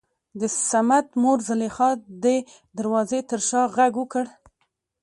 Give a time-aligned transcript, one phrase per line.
[0.39, 1.89] دصمد مور زليخا
[2.23, 2.37] دې
[2.77, 4.25] دروازې تر شا غږ وکړ.